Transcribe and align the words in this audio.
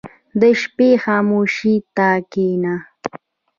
•د 0.39 0.41
شپې 0.61 0.89
خاموشي 1.03 1.75
ته 1.95 2.09
کښېنه. 2.31 2.75